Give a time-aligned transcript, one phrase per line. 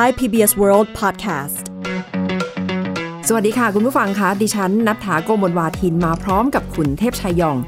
[0.00, 1.56] Thai PBS World Podcast
[3.28, 7.58] สวัสดีค่ะ คุณผู้ฟังคะดิฉันนัฐถาโกมลวาทินมาพร้อมกับคุณเทพชัยยอง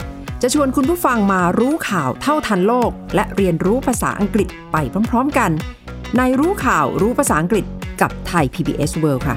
[0.43, 4.77] จะชวนคุณผู้ฟังมารู้ข่าวเท่าทันโลก และเรียนรู้ภาษาอังกฤษไป
[5.11, 5.51] พร้อม ๆกัน
[6.17, 7.65] ในรู้ข่าวรู้ภาษาอังกฤษ
[8.01, 9.37] กับไทย PBS World ค่ะ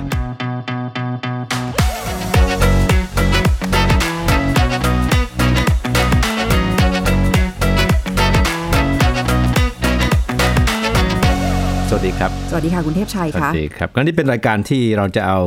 [12.02, 15.40] สวัสดีครับ สวัสดีค่ะคุณเทพชัยสวัค่ะสดีครับก็นี่เป็นรายการที่เราจะเอา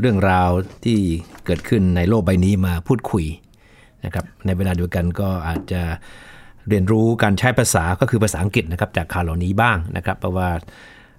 [0.00, 0.50] เรื่องราว
[0.84, 0.98] ที่
[1.46, 3.24] เกิดขึ้นในโลกใบนี้มาพูดคุย
[4.04, 5.82] นะครับ ในเวลาเดียวกันก็อาจจะ
[6.68, 10.48] เรียนรู้การใช้ภาษาก็คือภาษาอังกฤษนะครับจากข่าวเหล่านี้บ้างนะครับ เพราะว่า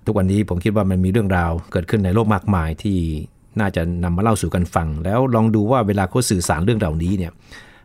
[0.06, 2.98] ทุกวันนี้ผมคิดว่ามันมีเรื่องราวเกิดขึ้นในโลกมากมายที่
[3.60, 7.32] น่าจะนำมาเล่าสู่กันฟัง แล้วลองดูว่าเวลาเขาสื่อสารเรื่องเหล่านี้เนี่ย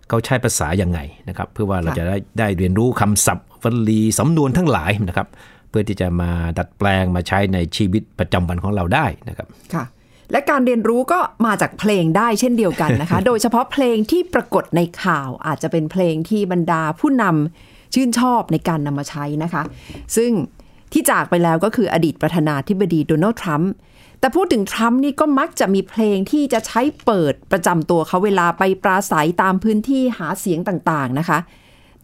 [0.09, 0.99] เขาใช้ภาษายังไง
[1.29, 5.29] นะครับ เพื่อว่าเราจะได้ได้เรียนรู้คำศัพท์วลีสำนวนทั้งหลายนะครับ
[5.71, 9.85] เพื่อที่จะมาดัดแปลงมาใช้ในชีวิตประจำวันของเราได้นะครับค่ะ
[10.33, 19.63] และการเรียนรู้ก็มาจากเพลงได้เช่นเดียวกันนะคะ โดยเฉพาะเพลงที่ปรากฏในข่าวอาจจะเป็นเพลงที่บรรดาผู้นำชื่นชอบในการนำมาใช้นะคะ
[20.17, 20.31] ซึ่ง
[20.93, 23.73] ที่จากไปแล้วก็คืออดีตประธานาธิบดีโดนัลด์ทรัมป์
[24.21, 31.39] แต่พูดถึงทรัมป์นี่ก็มักจะมีเพลงที่จะใช้เปิดประจำตัวเขาเวลาไปปราศัยตามพื้นที่หาเสียงต่างๆนะคะ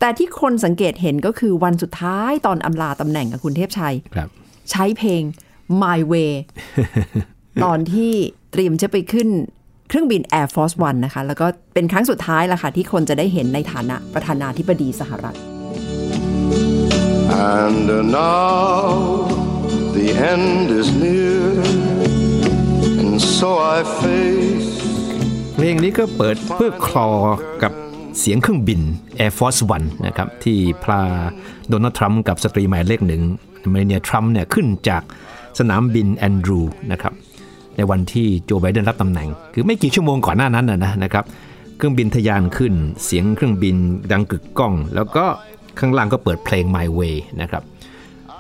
[0.01, 4.29] แต่ที่คนสังเกตเห็นก็คือวันสุดท้ายตอนอำลาตำแหน่งกับคุณเทพชัยครับ
[4.71, 5.23] ใช้เพลง
[5.83, 6.33] My Way
[7.65, 8.13] ตอนที่
[8.53, 9.29] เตรียมจะไปขึ้น
[9.89, 15.37] เครื่องบิน Air Force One นะคะ แล้วก็เป็นครั้งสุดท้ายละค่ะ ที่คนจะได้เห็นในฐานะประธานาธิบดีสหรัฐ
[17.57, 17.89] And
[18.21, 18.83] now
[19.97, 21.45] the end is near,
[23.01, 24.71] and so I face
[25.55, 27.11] เพลงนี้ก็เปิดเพื่อคลอ
[27.63, 27.73] กับ
[28.19, 28.81] เสียงเครื่องบิน
[29.19, 31.01] Air Force One นะครับที่พา
[31.69, 33.23] โดนัลด์ทรัมป์กับสตรีหมายเลขหนึ่ง
[33.71, 35.03] เมลาเนียทรัมป์เนี่ยขึ้นจาก
[35.59, 36.61] สนามบินแอนดรูว์ส
[36.93, 37.13] นะครับ
[37.77, 41.25] ในวันที่โจไบเดนรับตำแหน่ง คือไม่กี่ชั่วโมงก่อนหน้านั้นนะนะครับ
[41.77, 42.75] เครื่องบินทะยานขึ้น
[43.05, 43.77] เสียงเครื่องบิน
[44.13, 45.25] ดังกึกก้อง แล้วก็
[45.79, 47.63] ข้างล่างก็เปิดเพลง My Way นะครับ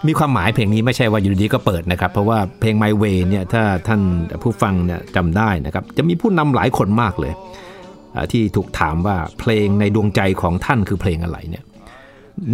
[0.07, 4.01] มีความหมายเพลงนี้ไม่ใช่ว่าอยู่ดีๆก็เปิดนะครับ เพราะว่าเพลง My Way เนี่ยถ้าท่าน
[4.43, 7.33] ผู้ฟังเนี่ยจำได้นะครับจะมีผู้นำหลายคนมากเลย
[8.33, 11.65] ที่ถูกถามว่าเพลงในดวงใจของท่านคือเพลงอะไรเนี่ย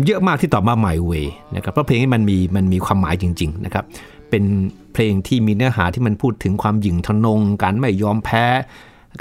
[0.07, 1.27] เยอะมากที่ตอบมา My Way
[1.57, 3.85] นะครับเพราะเพลงนี้มันมีมันมีความหมายจริง ๆ นะครับ
[4.31, 4.45] เป็น
[4.95, 8.45] เพลงที่มีเนื้อหาที่มันพูดถึงความหยิ่งทะนง การไม่ยอมแพ้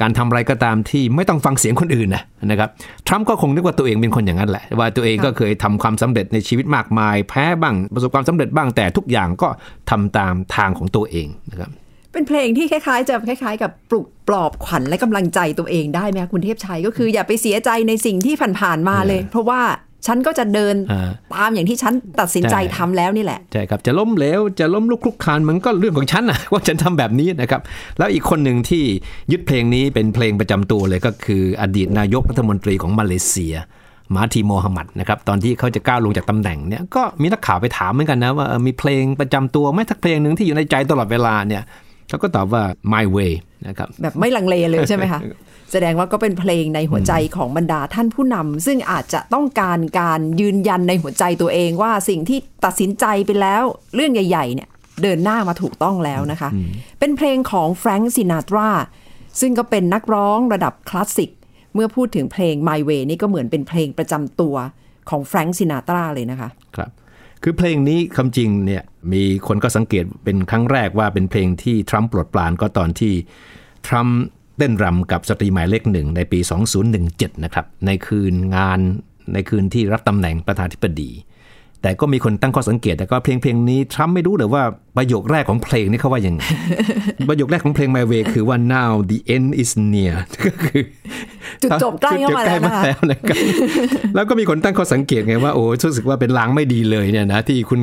[0.01, 2.69] การทำอะไรก็ตามที่ไม่ต้องฟังเสียงคนอื่นนะนะครับ
[3.07, 9.49] ทรัมป์ก็คงนึกว่าตัวเองเป็นคนอย่างนั้นแหละ ว่าตัวเองก็เคยทำความสำเร็จในชีวิตมากมาย แพ้บ้างประสบความสำเร็จบ้างแต่ทุกอย่างก็
[9.89, 11.71] ทำตามทางของตัวเองนะครับ
[12.13, 19.61] เป็นเพลงที่คล้ายๆ จะคล้าย ๆ กับปลุกปลอบขวัญและกำลังใจตัวเองได้ไหมคะคุณเทพชัยก็คืออย่าไปเสียใจในสิ่งที่ผ่านๆมาเลย เพราะว่า
[20.07, 27.61] ฉันก็จะเดินอ่าตามอย่างที่ฉันตัดสินใจใช่ทำแล้วนี่แหละ ใช่ครับจะล้มเหลวจะล้มลุกคลุกคลานมันก็เรื่องของฉันนะว่าฉันทำแบบนี้นะครับ
[27.97, 28.83] แล้วอีกคนหนึ่งที่
[29.31, 33.55] ยึดเพลงนี้เป็นเพลงประจำตัวเลยก็คืออดีตนายกรัฐมนตรีของมาเลเซีย
[34.15, 41.63] มาทีโมฮัมหมัดนะครับตอนที่เขาจะก้าวลงจากตำแหน่งเนี่ยก็มีนักข่าวไปถามเหมือนกันนะว่าเออมีเพลงประจำตัวไหมทักเพลงหนึ่งที่อยู่ในใจตลอดเวลาเนี่ย
[42.09, 43.33] เขาก็ตอบว่า My Way
[43.67, 45.21] นะครับแบบไม่ลังเลเลยใช่ไหมคะ
[45.71, 53.63] แสดงว่าก็เป็นเพลงในหัวใจของบรรดาท่านผู้นำซึ่งอาจจะต้องการการยืนยันในหัวใจตัวเองว่าสิ่งที่ตัดสินใจไปแล้ว
[53.95, 54.69] เรื่องใหญ่ ๆ เนี่ย
[55.03, 56.49] เดินหน้ามาถูกต้องแล้วนะคะ
[56.99, 58.69] เป็นเพลงของแฟรงค์ซินาตรา
[59.41, 61.29] ซึ่งก็เป็นนักร้องระดับคลาสสิก
[61.73, 64.55] เมื่อพูดถึงเพลง My Way นี่ก็เหมือนเป็นเพลงประจำตัว
[65.09, 66.89] ของแฟรงค์ซินาตราเลยนะคะ ครับ
[67.43, 68.83] คือเพลงนี้คำจริงเนี่ย
[69.13, 73.13] มีคนก็สังเกตเป็นครั้งแรกว่าเป็นเพลงที่ทรัมป์ปลดปลานก็ตอนที่
[73.87, 74.19] ทรัมป์
[74.57, 76.39] เต้นรำกับสตรีหมายเลขหนึ่งในปี
[76.91, 78.79] 2017 นะครับ ในคืนงาน
[79.33, 81.11] ในคืนที่รับตำแหน่งประธานาธิบดี
[81.81, 84.63] แต่ก็มีคนตั้งข้อสังเกต แต่ก็เพลงเพลงนี้ทรัมป์ไม่รู้เลยว่า
[84.97, 86.41] ประโยคแรกของเพลงนี้เขาว่ายังไง
[87.29, 90.81] ประโยคแรกของเพลง My Way คือว่า now the end is near ก็คือ
[91.63, 93.37] จุดจบใกล้เข้ามาแล้วนะคะจุดจบใกล้แล้วนะครับ
[94.15, 97.81] แล้วก็มีคนตั้งข้อสังเกตไงว่าโอ้รู้สึกว่าเป็นลางไม่ดีเลยเนี่ยนะที่คุณ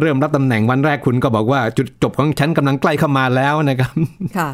[0.00, 3.92] เริ่มรับตำแหน่งวันแรกคุณก็บอกว่าจุดจบของฉันกำลังใกล้เข้ามาแล้วนะครับ
[4.36, 4.48] ค่ะ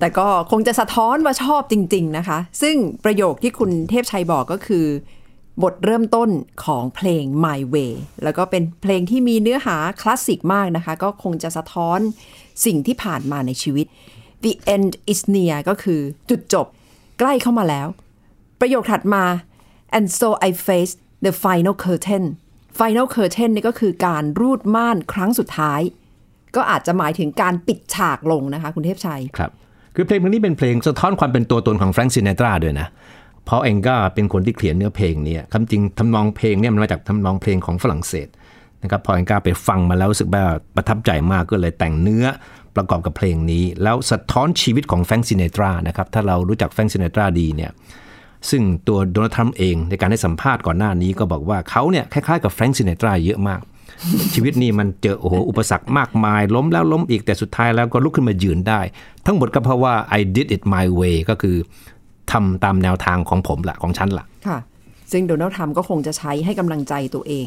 [0.00, 4.86] แต่ก็คงจะสะท้อนว่าชอบจริง ๆนะคะ ซึ่งประโยคที่คุณเทพชัยบอกก็คือ
[5.62, 6.30] บทเริ่มต้น
[6.64, 7.92] ของเพลง My Way
[8.22, 11.98] แล้วก็เป็นเพลงที่มีเนื้อหาคลาสสิกมากนะคะ ก็คงจะสะท้อน
[12.64, 13.86] สิ่งที่ผ่านมาในชีวิต
[14.44, 16.66] The end is near ก็คือจุดจบ
[17.18, 17.86] ใกล้เข้ามาแล้ว
[18.60, 19.24] ประโยคถัดมา
[19.96, 20.92] and so I face
[21.26, 22.24] the final curtain
[22.80, 25.80] final curtain นี่ก็คือการรูดม่านครั้งสุดท้าย
[26.56, 29.50] ก็อาจจะหมายถึงการปิดฉากลงนะคะ คุณเทพชัย ครับ
[29.94, 32.88] คือเพลงนี้เป็นเพลงสะท้อนความเป็นตัวตนของแฟรงค์ซินเนตราด้วยนะ
[33.48, 38.28] พราะเองก็เป็นคนที่เขียนเนื้อเพลงนี่ยคำจริงทำนองเพลงเนี่ยมันมาจากทำนองเพลงของฝรั่งเศส
[38.82, 40.44] นะครับพอแองกาไปฟังมาแล้วรู้สึกว่า
[40.76, 42.24] ประทับใจมากก็เลยแต่งเนื้อ
[42.76, 47.70] ประกอบกับเพลงนี้ แล้วสะท้อนชีวิตของแฟรงซินเนตรานะครับถ้าเรารู้จักแฟรงซินเนตราดีเนี่ย
[48.50, 53.60] ซึ่งตัวโดนัลด์ทรัมป์เองในการให้สัมภาษณ์ก่อนหน้านี้ก็บอกว่าเขาเนี่ยคล้ายๆกับแฟรงซินเนตราเยอะมาก
[54.34, 58.80] ชีวิตนี่มันเจอโอ้โหอุปสรรคมากมาย ล้มแล้วล้มอีกแต่สุดท้ายแล้วก็ลุกขึ้นมายืนได้
[59.26, 61.56] ทั้งหมดก็เพราะว่า I did it my way ก็คือ
[62.32, 64.58] ทำตามแนวทางของผมละของฉันละค่ะ
[65.12, 67.32] ซึ่งโดนัลด์ทรัมป์ก็คงจะใช้ให้กำลังใจตัวเอ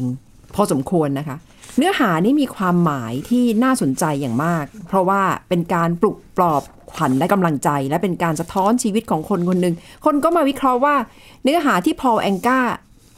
[0.54, 1.36] พอสมควรนะคะ
[1.76, 10.96] เนื้อหานี่มีความหมายที่น่าสนใจอย่างมาก เพราะว่าเป็นการปลุกปลอบขวัญและกำลังใจ และเป็นการสะท้อนชีวิตของคนคนหนึ่งคนก็มาวิเคราะห์ว่า
[11.42, 12.60] เนื้อหาที่พอลแองกา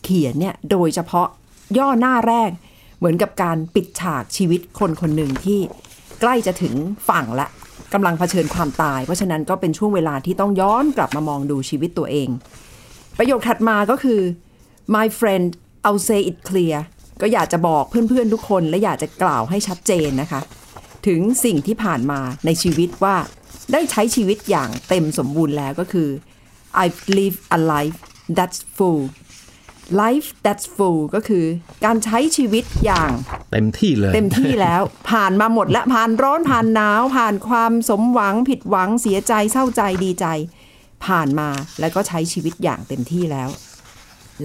[0.05, 1.29] เขียนเนี่ยโดยเฉพาะ
[1.79, 2.51] ย่อหน้าแรก
[2.99, 5.59] เหมือนกับการปิดฉากชีวิตคนคนหนึ่งที่
[6.21, 6.75] ใกล้จะถึง
[7.09, 7.47] ฝั่งละ
[7.92, 12.28] กำลังเผชิญความตาย เพราะฉะนั้นก็เป็นช่วงเวลาที่ต้องย้อนกลับมามองดูชีวิตตัวเอง
[13.19, 14.20] ประโยคถัดมาก็คือ
[14.96, 15.46] my friend
[15.87, 16.78] I'll say it clear
[17.20, 20.40] ก็อยากจะบอกเพื่อนๆทุกคน และอยากจะกล่าวให้ชัดเจนนะคะ
[21.06, 23.16] ถึงสิ่งที่ผ่านมาในชีวิตว่า
[23.72, 26.08] ได้ใช้ชีวิตอย่างเต็มสมบูรณ์แล้วก็คือ
[26.82, 27.98] I've lived a life
[28.37, 29.02] that's full
[30.02, 31.44] life that's full ก็คือ
[31.84, 33.10] การใช้ชีวิตอย่าง
[33.52, 40.26] เต็มที่เลย เต็มที่แล้ว ผ่านมาหมดและผ่านร้อนผ่านหนาว ผ่านความสมหวังผิดหวังเสียใจเศร้าใจดีใจ
[41.06, 41.48] ผ่านมา
[41.81, 43.48] แล้วก็ใช้ชีวิตอย่างเต็มที่แล้ว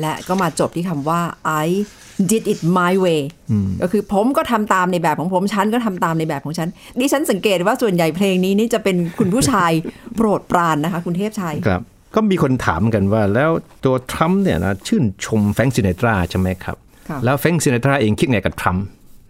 [0.01, 1.21] และก็มาจบที่คำว่า
[1.65, 1.67] I
[2.31, 3.21] did it my way
[3.81, 6.69] ก็คือผมก็ทำตามในแบบของผม ฉันก็ทำตามในแบบของฉัน
[6.99, 9.71] ดิฉันสังเกตว่าส่วนใหญ่เพลงนี้นี่จะเป็นคุณผู้ชาย
[10.15, 11.81] โปรดปรานนะคะ คุณเทพชัยครับ
[12.15, 13.51] ก็มีคนถามกันว่าแล้ว
[13.85, 16.77] ตัวทรัมป์เนี่ยนะชื่นชมแฟรงค์ซินเนตราใช่ไหมครับ
[17.09, 18.85] ค่ะแล้วแฟรงค์ซินเนตราเองคิดไงกับทรัมป์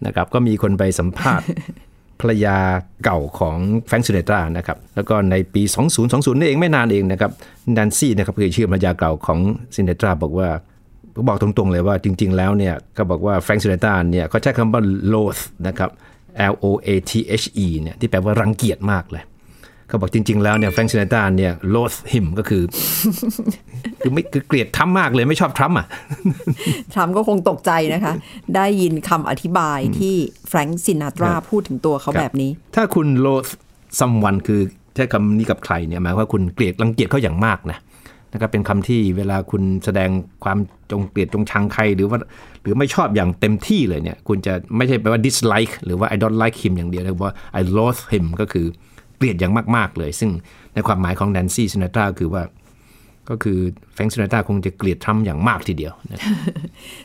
[0.06, 1.46] นะครับก็มีคนไปสัมภาษณ์
[2.20, 2.56] ภรรยา
[3.04, 3.56] เก่าของ
[3.86, 5.62] แฟรงค์ซินาตรานะครับ แล้วก็ในปี
[6.02, 7.30] 2020นี่เองไม่นานเองนะครับ
[7.76, 9.38] นันซี่นะครับคือชื่อภรรยาเก่าของ
[9.74, 10.48] ซินาตราบอกว่า
[11.28, 15.90] บอกตรงๆเลยว่าจริง ๆ แล้วเนี่ยก็บอกว่าแฟรงค์ซินาตราเนี่ยเขาใช้คำว่า loathe นะครับ
[16.52, 17.12] L O A T
[17.42, 19.22] H E เนี่ยที่แปลว่ารังเกียจมากเลย
[19.88, 22.62] เขาบอกจริง ๆ แล้วเนี่ยแฟรงค์ซินเนตราเนี่ย loath him ก็คือ
[24.00, 25.86] คือไม่คือเกลียดทรัมป์มากเลยไม่ชอบทรัมป์อะ
[26.94, 28.12] ทรัมป์ก็คงตกใจนะคะ
[28.56, 30.14] ได้ยินคำอธิบายที่
[30.48, 33.50] แฟรงค์ซินาตราครับพูดถึงตัวเขาแบบนี้ ถ้าคุณ loath
[34.00, 34.60] someone คือ
[34.94, 37.78] ใช้คำนี้กับใครเนี่ยหมายความว่าคุณเกลียดรังเกียจเขาอย่างมากนะ
[38.32, 40.10] นะครับเป็นคำที่เวลาคุณแสดง
[40.44, 40.58] ความ
[40.90, 42.18] จงเกลียดจงชังใครหรือว่า
[42.62, 48.66] หรือไม่ชอบอย่างเต็มที่เลยเนี่ย คุณจะไม่ใช่แปลว่า dislike หรือว่า I don't like him อย่างเดียวแต่ว่า I loathe him ก็คือ
[49.16, 50.30] เกลียดอย่างมากๆเลย ซึ่ง
[50.74, 52.42] ในความหมายของแดนซี่ซินาตราคือว่า
[53.30, 53.58] ก็คือ
[53.94, 56.32] แฟรงค์ซินาตราคงจะเกลียดทรัมป์อย่างมากทีเดียวนะครับ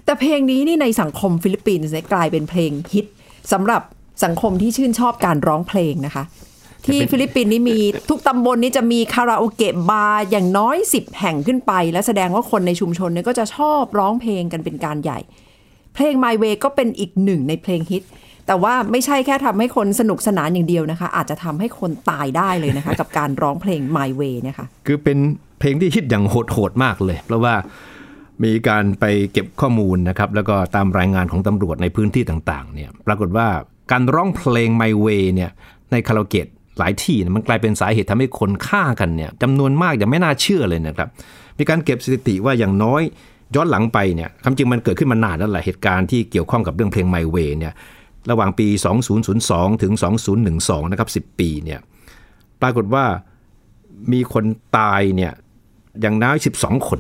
[0.05, 3.05] แต่เพลงนี้นี่ในสังคมฟิลิปปินส์เนี่ยกลายเป็นเพลงฮิต
[3.51, 3.81] สำหรับ
[4.23, 6.23] สังคมที่ชื่นชอบการร้องเพลงนะคะ
[6.85, 7.77] ที่ฟิลิปปินส์นี่มี
[8.09, 15.19] ทุกตำบลนี่จะมีคาราโอเกะบาร์อย่างน้อย 10 แห่งขึ้นไป และแสดงว่าคนในชุมชนเนี่ยก็จะชอบร้องเพลงกันเป็นการใหญ่
[15.93, 18.03] เพลง My Way ก็เป็นอีกหนึ่งในเพลงฮิต
[18.47, 25.17] แต่ว่าไม่ใช่แค่ทำให้คนสนุกสนานอย่างเดียวนะคะ อาจจะทำให้คนตายได้เลยนะคะ กับการร้องเพลง My Way เนี่ยค่ะคือเป็น
[25.59, 27.53] เพลงที่ฮิตอย่างโหดๆมากเลย เพราะว่า
[28.43, 33.47] มีการไปเก็บข้อมูลนะครับ แล้วก็ตามรายงานของตำรวจในพื้นที่ต่างๆเนี่ยปรากฏว่า
[33.91, 35.51] การร้องเพลง My Way เนี่ย
[35.91, 36.47] ในคาราโอเกะ
[36.79, 41.09] หลายที่มันกลายเป็นสาเหตุทำให้คนฆ่ากันเนี่ยจำนวนมากอย่างไม่น่าเชื่อเลยนะครับ
[41.57, 43.01] มีการเก็บสถิติว่าอย่างน้อย
[43.55, 47.73] ย้อนหลังไปเนี่ยคำจริงมันเกิดขึ้นมานานแล้วแหละเหตุการณ์ที่เกี่ยวข้องกับเรื่องเพลง My Way เนี่ย
[48.29, 48.67] ระหว่างปี
[49.23, 49.93] 2002 ถึง
[50.41, 51.79] 2012 นะครับ 10 ปีเนี่ย
[52.61, 53.05] ปรากฏว่า
[54.13, 54.45] มีคน
[54.77, 55.31] ตายเนี่ย
[56.01, 56.99] อย่างน้อย 12 คน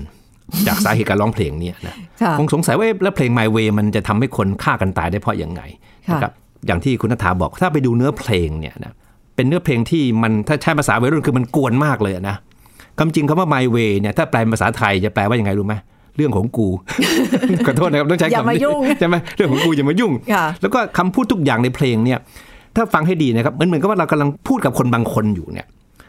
[0.67, 5.61] จากสาเหตุการร้องเพลงเนี่ยนะค่ะคงสงสัยว่าเอ๊ะแล้วเพลง My Way มันจะทำให้คนฆ่ากันตายได้เพราะยังไง
[6.09, 6.33] ค่ะนะครับ
[6.65, 8.93] อย่างที่คุณนัฐาบอกถ้าไปดูเนื้อเพลงเนี่ยนะ
[9.35, 12.35] เป็นเนื้อเพลงที่มันถ้าใช้ภาษาวัยรุ่นคือมันกวนมากเลยนะ
[12.99, 15.75] คำจริงคำว่า My Way เนี่ยถ้าแปลเป็นภาษาไทยจะแปลว่ายังไงรู้ไหม
[16.17, 16.67] เรื่องของกู
[17.67, 22.19] ขอโทษนะครับต้องใช้อย่าคำมานี้ยุ่งใช่ไหมเรื่องของกูอย่ามายุ่งค่ะแล้วก็คำพูดทุกอย่างในเพลงเนี่ย
[22.75, 25.65] ถ้าฟังให้ดีนะครับมันเหมือนกับว่าเรากำลังพูดกับคนบางคนอยู่เนี่ย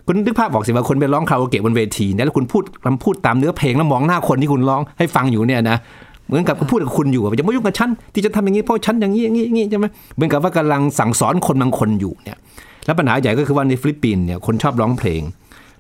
[0.07, 5.79] คุณนึกภาพบอกสิว่าคนไปร้องคาราโอเกะบนเวทีเนี่ยแล้วคุณพูดคำพูดตามเนื้อเพลงแล้วมองหน้าคนที่คุณร้องให้ฟังอยู่เนี่ยนะ
[6.27, 12.37] เหมือนกับคุณพูดกับคุณอยู่ว่าอย่ามายุ่งกับฉันที่จะทำอย่างนี้เพราะฉันอย่างนี้อย่างนี้อย่างนี้ใช่ไหมเหมือนกับว่ากำลังสั่งสอนคนบางคนอยู่เนี่ย
[12.87, 15.23] แล้วปัญหาใหญ่ก็คือว่าในฟิลิปปินส์เนี่ยคนชอบร้องเพลง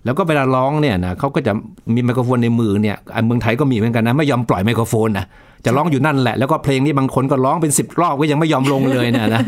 [0.04, 1.52] แล้วก็เวลาร้องเนี่ยนะเขาก็จะ
[1.94, 5.26] มีไมโครโฟนในมือเนี่ยอะเมืองไทยก็มีเหมือนกันนะไม่ยอมปล่อยไมโครโฟนนะ
[5.64, 9.42] จะร้องอยู่นั่นแหละ แล้วก็เพลงนี้บางคนก็ร้องเป็นสิบรอบก็ยังไม่ยอมลงเลยเนะนะ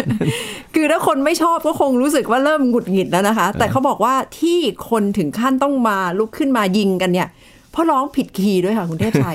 [0.74, 4.58] คือถ้าคนไม่ชอบก็คงรู้สึกว่าเริ่มหงุดหงิดแล้วนะคะ แต่เขาบอกว่าที่
[4.90, 7.28] คนถึงขั้นต้องมาลุกขึ้นมายิงกันเนี่ย
[7.72, 9.34] เพราะร้องผิดคีย์ด้วยค่ะคุณเทพชัย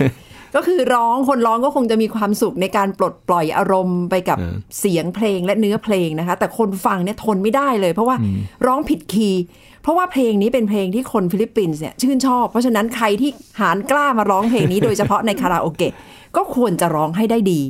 [0.55, 8.17] ก็คือร้องคนร้องก็คงจะมีความสุขในการปลดปล่อยอารมณ์ไปกับเออเสียงเพลงและเนื้อเพลงนะคะ แต่คนฟังเนี่ยทนไม่ได้เลย เพราะว่า
[8.67, 9.43] ร้องผิดคีย์
[9.81, 13.29] เพราะว่าเพลงนี้เป็นเพลงที่คนฟิลิปปินส์เนี่ยชื่นชอบ เพราะฉะนั้นใครที่
[13.61, 15.93] หาญกล้ามาร้องเพลงนี้โดยเฉพาะในคาราโอเกะ
[16.35, 17.61] ก็ควรจะร้องให้ได้ดี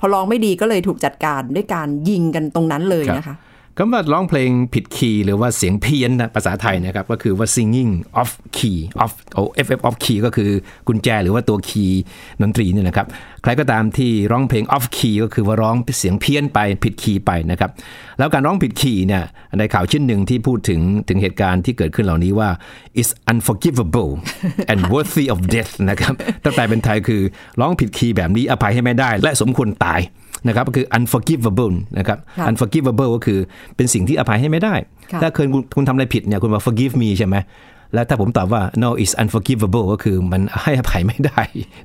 [0.00, 3.34] พอร้องไม่ดีก็เลยถูกจัดการด้วยการยิงกันตรงนั้นเลยนะคะ
[3.82, 10.50] คำว่าร้องเพลงผิดคีย์หรือว่าเสียงเพี้ยนนะภาษาไทยนะครับก็คือว่า singing off key off โอ้ ff off key ก็คือ
[10.88, 12.00] กุญแจหรือว่าตัวคีย์
[12.42, 13.06] ดนตรีเนี่ยนะครับ
[13.42, 17.70] ใครก็ตามที่ร้องเพลง off key ก็คือว่าร้องเสียงเพี้ยนไปผิดคีย์ไปนะครับ
[18.18, 19.24] แล้วการร้องผิดคีย์เนี่ย
[19.58, 22.48] ในข่าวชิ้นหนึ่งที่พูดถึงถึงเหตุการณ์ที่เกิดขึ้นเหล่านี้ว่า
[23.00, 24.12] is unforgivable
[24.72, 27.22] and worthy of death นะครับถ้าแปลเป็นไทยคือ
[27.60, 30.02] ร้องผิดคีย์แบบนี้อภัยให้ไม่ได้ และสมควรตาย
[30.48, 33.38] นะครับก็คือ unforgivable นะครับค่ะ unforgivable ก็คือ
[33.76, 34.74] เป็นสิ่งที่อภัยให้ไม่ได้
[35.12, 37.36] ค่ะถ้าเคยคุณคุณทำอะไรผิดเนี่ยคุณมา forgive me ใช่ไหม
[37.94, 41.42] แล้วถ้าผมตอบว่า no is unforgivable ก็คือมันให้อภัยไม่ได้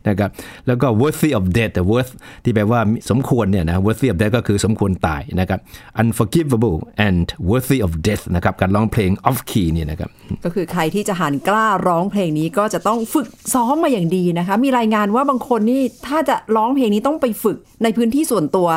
[0.08, 0.30] นะครับ
[0.68, 2.12] แล้วก็ worthy of death worth
[2.44, 5.60] ที่แปลว่าสมควรเนี่ยนะ worthy of death ก็คือสมควรตายนะครับ
[6.02, 10.10] unforgivable and worthy of death นะครับการร้องเพลง off key เนี่ยนะครับ
[10.44, 18.70] ก็คือใครที่จะหันกล้าร้องเพลงนี้ก็จะต้องฝึกซ้อมมาอย่างดีนะคะมีรายงานว่าบางคนนี่ถ้าจะร้องเพลงนี้ต้องไปฝึกในพื้นที่ส่วนตัว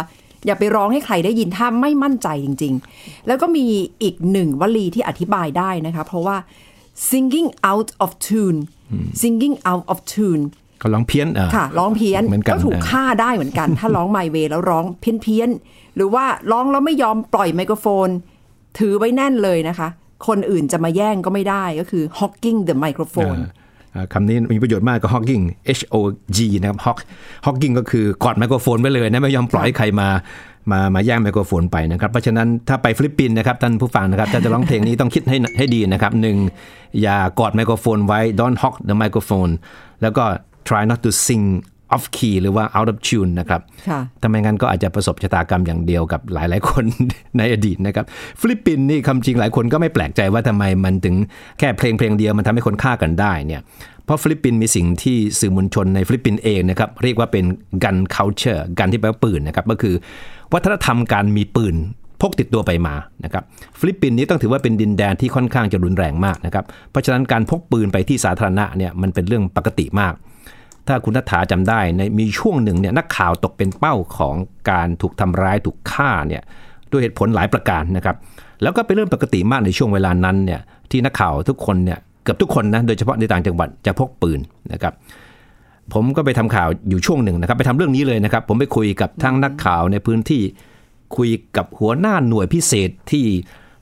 [0.46, 3.66] อย่าไปร้องให้ใครได้ยินถ้าไม่มั่นใจจริง ๆ แล้วก็มี
[4.02, 6.36] อีกหนึ่งวลีที่อธิบายได้นะคะ เพราะว่า
[7.10, 8.58] singing out of tune
[9.22, 10.42] singing out of tune
[10.82, 18.08] ก็ร้องเพี้ยนอ่าค่ะร้องเพี้ยนเหมือนกันก็ถูกอ่าฆ่าได้เหมือนกัน ถ้าร้องไมเวแล้วร้องเพี้ยนเพี้ยนๆหรือว่าร้องแล้วไม่ยอมปล่อยไมโครโฟน
[18.78, 19.88] ถือไว้แน่นเลยนะคะ
[20.26, 23.40] คนอื่นจะมาแย่งก็ไม่ได้ก็คือ hawking the microphone
[23.94, 25.44] อ่าคำนี้มีประโยชน์มากกับ hogging
[25.78, 25.96] H O
[26.36, 26.98] G นะครับ hog
[27.46, 30.08] hogging ก็คือกอดไมโครโฟนไว้เลยนะไม่ยอมปล่อยให้ใครมา
[30.72, 36.36] มามาแย่งไมโครโฟนไปนะครับเพราะฉะนั้นถ้าไปฟิลิปปินส์นะครับท่านผู้ฟังนะครับถ้าจะร้องเพลงนี้ต้องคิดให้ให้ดีนะครับหนึ่ง
[37.02, 39.52] อย่ากอดไมโครโฟนไว้ don't hog the microphone
[40.02, 40.24] แล้วก็
[40.68, 41.44] try not to sing
[41.94, 46.84] off key หรือว่า out of tune นะครับค่ะถ้าไม่งั้นก็อาจจะประสบชะตากรรมอย่างเดียวกับหลายๆ คน
[47.38, 48.04] ในอดีตนะครับ
[48.40, 51.14] ฟิลิปปินส์นี่ความจริงหลายคนก็ไม่แปลกใจว่าทำไมมันถึง
[51.58, 53.60] แค่เพลงเพลงเดียวมันทำให้คนฆ่ากันได้เนี่ย
[54.04, 57.44] เพราะฟิลิปปินส์มีสิ่งที่สื่อมวลชนในฟิลิปปินส์เองนะครับ เรียกว่าเป็น
[57.84, 59.94] gun culture gun ที่แปลว่าปืนนะครับ ก็คือ
[60.54, 61.76] วัฒนธรรมการมีปืน
[62.20, 63.44] พกติดตัวไปมานะครับ
[63.78, 70.14] ฟิลิปปินส์นี้ต้องถือว่าเป็นดินแดนที่ค่อนข้างจะรุนแรงมากนะครับเพราะฉะนั้นการพกปืนไปที่สาธารณะเนี่ยมันเป็นเรื่องปกติมาก
[70.86, 74.34] ถ้าคุณนัฐาจำได้ในมีช่วงหนึ่งเนี่ยนักข่าวตกเป็นเป้าของ
[74.70, 76.42] การถูกทำร้ายถูกฆ่าเนี่ย
[76.90, 78.16] ด้วยเหตุผลหลายประการนะครับ
[78.62, 84.40] แล้วก็เป็นเรื่องปกติมากในช่วงเวลานั้นเนี่ยที่นักข่าวทุกคนเนี่ยเกือบทุกคนนะโดยเฉพาะในต่างจังหวัดจะพกปืน
[84.72, 84.92] นะครับ
[85.94, 90.42] ผมก็ไปทำข่าวอยู่ช่วงหนึ่งนะครับ ไปทำเรื่องนี้เลยนะครับ ผมไปคุยกับทั้งนักข่าวในพื้นที่
[91.16, 93.26] คุยกับหัวหน้าหน่วยพิเศษที่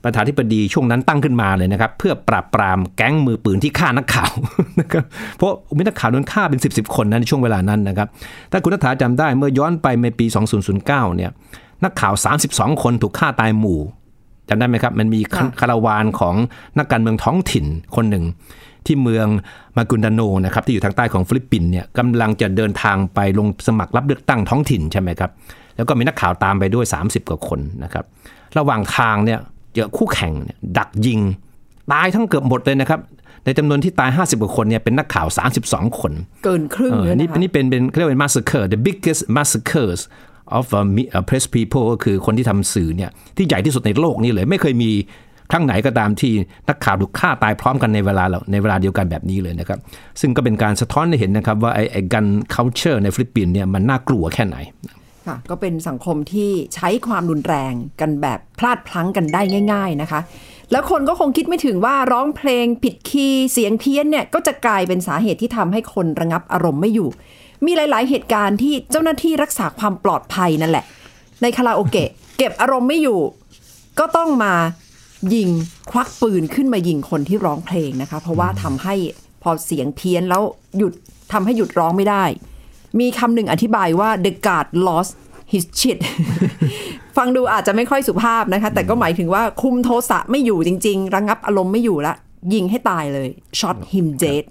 [0.04, 4.32] ประธานธิบดีช่วงนั้นตั้งขึ้นมาเลยนะครับ เพื่อปราบปรามแก๊งมือปืนที่ฆ่านักข่าว
[4.80, 5.04] นะครับ
[5.36, 8.08] เพราะมีนักข่าวโดนฆ่าเป็น 10บสคนนะในช่วงเวลานั้นนะครับ
[8.50, 10.26] ถ้าคุณนัฐาจำได้เมื่อย้อนไปในปี
[10.70, 11.30] 2009 เนี่ย
[11.84, 12.14] นักข่าว
[12.48, 13.80] 32 คนถูกฆ่าตายหมู่
[14.48, 15.20] จำได้ไหมครับ มันมี
[15.60, 16.34] คาราวานของ
[16.78, 17.64] นักการเมืองท้องถิ่น
[17.96, 18.24] คนหนึ่ง
[18.86, 19.26] ที่เมือง
[19.76, 25.30] มากุนดาโนนะครับที่อยู่ทางใต้ของฟิลิปปินส์เนี่ยกำลังจะเดินทางไปลงสมัครรับเลือกตั้งท้องถิ่นใช่ไหมครับ
[25.76, 28.04] แล้วก็มีนักข่าวตามไปด้วย 30 กว่าคนนะครับ
[28.58, 29.38] ระหว่างทางเนี่ย
[29.74, 31.20] เจอคู่แข่งเนี่ยดักยิง
[31.92, 33.00] ตายทั้งเกือบหมดเลยนะครับ
[33.44, 35.26] ในจำนวนที่ตาย 50 กว่าคนเนี่ยเป็นนักข่าว
[35.62, 36.12] 32 คน
[36.44, 40.00] เกินครึ่งเออเลยนี่นะคะนี่เป็นเป็นเขาเรียกว่า massacre the biggest massacres
[40.58, 44.90] of uh, me- uh, press people ก็คือคนที่ทำสื่อเนี่ยที่ใหญ่ที่สุดในโลกนี้เลย ไม่เคยมี
[45.50, 46.32] ครั้งไหนก็ตามที่
[46.68, 49.78] นักข่าวถูกฆ่าตายพร้อมกันในเวลาในเวลาเดียวกันแบบนี้เลยนะครับ
[50.20, 54.56] ซึ่งก็เป็นการสะท้อนให้เห็นนะครับว่าไอ้ไอ้ gun culture ในฟิลิปปินส์เนี่ยมันน่ากลัวแค่ไหน
[55.26, 60.20] ค่ะก็เป็นสังคมที่ใช้ความรุนแรงกันแบบพลาดพลั้งกันได้ง่าย ๆนะคะ
[60.72, 67.08] แล้วคนก็คงคิดไม่ถึงว่าร้องเพลงผิดคีย์เสียงเพี้ยนเนี่ยก็จะกลายเป็นสาเหตุที่ทำให้คนระงับอารมณ์ไม่อยู่
[67.66, 70.84] มีหลาย ๆ เหตุการณ์ที่เจ้าหน้าที่รักษาความปลอดภัยนั่นแหละ
[71.42, 73.20] ในคาราโอเกะเก็บอารมณ์ไม่อยู่
[73.98, 74.54] ก็ต้องมา
[75.34, 75.48] ยิง
[75.90, 78.94] ควักปืนขึ้นมายิงคนที่ร้องเพลงนะคะ เพราะว่าทำให้
[79.42, 80.42] พอเสียงเพี้ยนแล้ว
[80.78, 80.92] หยุด
[81.32, 82.24] ทำให้หยุดร้องไม่ได้
[83.00, 85.12] มีคำหนึ่งอธิบายว่า the guard lost
[85.52, 85.98] his shit
[87.16, 92.14] ฟังดูอาจจะไม่ค่อยสุภาพนะคะ แต่ก็หมายถึงว่าคุมโทสะไม่อยู่จริง ๆ ระงับอารมณ์ไม่อยู่ละ
[92.54, 94.44] ยิงให้ตายเลย shot him dead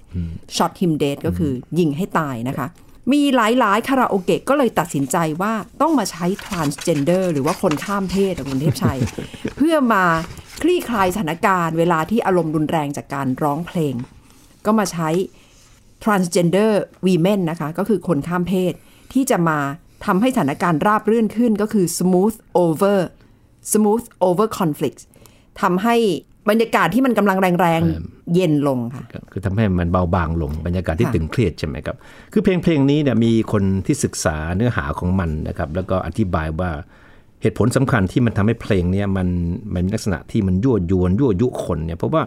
[0.56, 2.68] shot him dead ก็คือยิงให้ตายนะคะ
[3.14, 9.00] มีหลายๆคาราโอเกะก็เลยตัดสินใจว่าต้องมาใช้ transgender หรือว่าคนข้ามเพศอะคุณเทพชัย
[9.58, 10.04] เพื่อมา
[10.62, 13.94] คลี่คลายสถานการณ์เวลาที่อารมณ์รุนแรงจากการร้องเพลง
[14.66, 15.10] ก็มาใช้
[16.04, 16.72] transgender
[17.06, 18.74] women นะคะ ก็คือคนข้ามเพศ
[19.14, 19.60] ที่จะมา
[20.06, 23.00] ทำให้สถานการณ์ราบรื่นขึ้นก็คือ smooth over
[23.72, 25.00] smooth over conflict
[25.62, 25.96] ทำให้
[26.50, 31.96] บรรยากาศที่มันกำลังแรงๆ เย็นลงค่ะครับคือทำให้มันเบาบางลงบรรยากาศที่ค่ะตึงเครียดใช่ไหมครับ
[32.34, 36.70] คือเพลงเพลงนี้เนี่ยมีคนที่ศึกษาเนื้อหาของมันนะครับ แล้วก็อธิบายว่า
[37.42, 39.28] เหตุผลสำคัญที่มันทำให้เพลงเนี้มัน
[39.74, 42.22] มันมีลักษณะที่มันยั่วยวนยั่วยุคนเนี่ยเพราะว่า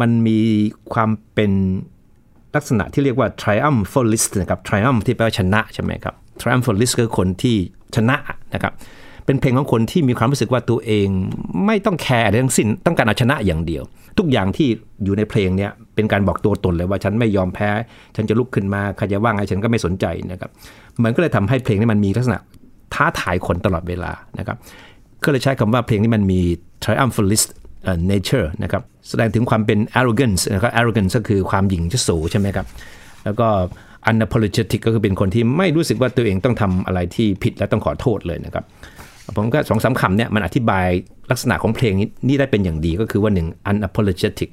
[0.00, 0.38] มันมี
[0.94, 1.52] ความเป็น
[2.54, 7.56] ลักษณะที่เรียกว่า triumphalist นะครับ triumph ที่แปลว่าชนะใช่ไหมครับ triumphalist ก็คือคนที่
[7.96, 8.16] ชนะ
[8.54, 8.72] นะครับ
[9.26, 11.08] เป็นเพลงของคนที่มีความรู้สึกว่าตัวเอง
[11.66, 13.82] ไม่ต้องแคร์อะไรทั้งสิ้นต้องการเอาชนะอย่างเดียว
[14.18, 14.68] ทุกอย่างที่
[15.04, 17.70] อยู่ในเพลงเนี่ยเป็นการบอกตัวตนเลยว่าฉันไม่ยอมแพ้
[18.16, 20.50] ฉันจะลุกขึ้นมาใครจะว่าไงฉันก็ไม่สนใจนะครับ
[21.04, 22.38] มันก็เลยทำให้เพลงนี้มันมีลักษณะ
[22.94, 24.56] ท้าทายคนตลอดเวลานะครับ
[25.24, 26.40] ก็เลยใช้คำว่าเพลงนี้มันมี
[26.84, 27.48] triumphalist
[28.10, 32.66] nature นะครับแสดงถึงความเป็น arrogance นะครับ arrogance ก็คือความหยิ่งยโสใช่ไหมครับ
[33.24, 33.48] แล้วก็
[34.10, 38.64] unapologetic ก็คือเป็นคนที่ไม่รู้สึกว่าตัวเองต้องทำอะไรที่ผิดและต้องขอโทษเลยนะครับ
[39.36, 40.86] ผมก็สองสามคำเนี่ยมันอธิบาย
[41.30, 44.50] ลักษณะของเพลงนี้นี่ได้เป็นอย่างดีก็คือว่าหนึ่ง unapologetic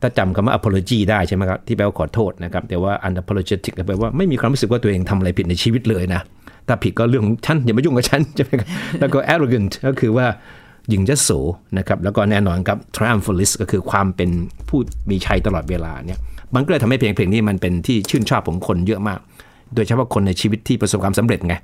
[0.00, 6.20] ถ้าจำคำว่า apology ได้ใช่ไหมครับ ที่แปลว่าขอโทษนะครับ แต่ว่า unapologetic แปลว่าไม่มีความรู้สึกว่าตัวเองทำอะไรผิดในชีวิตเลยนะ
[6.68, 8.68] ถ้าผิดก็เรื่องฉันอย่ามายุ่งกับฉันใช่ไหมครับ
[9.00, 10.26] แล้วก็ arrogant ก็คือว่า
[10.88, 11.30] หยิ่งจะโส
[11.78, 14.30] นะครับแล้วก็แน่นอนครับ triumphalist ก็คือความเป็น
[14.68, 14.78] ผู้
[15.10, 16.18] มีชัยตลอดเวลาเนี่ย
[16.54, 19.18] มันก็เลยทำให้เพลงเพลงนี้มันเป็นที่ชื่นชอบของคนเยอะมาก
[19.74, 21.54] โดยเฉพาะคนในชีวิตที่ประสบความสำเร็จไง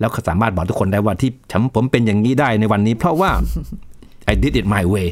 [0.00, 3.30] แล้วก็สามารถบอกทุกคนได้ว่าที่ฉันผมเป็นอย่างนี้ได้ในวันนี้ เพราะว่า
[4.32, 5.08] I did it my way